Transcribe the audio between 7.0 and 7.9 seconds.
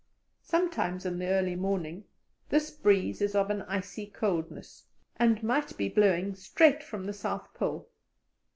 the South Pole.